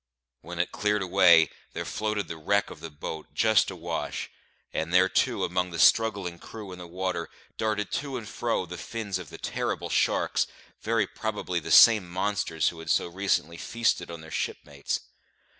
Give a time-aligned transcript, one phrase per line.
[0.41, 4.31] When it cleared away, there floated the wreck of the boat, just awash;
[4.73, 8.79] and there too, among the struggling crew in the water, darted to and fro the
[8.79, 10.47] fins of the terrible sharks,
[10.81, 15.01] very probably the same monsters who had so recently feasted on their shipmates.